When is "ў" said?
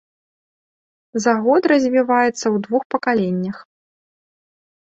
2.31-2.57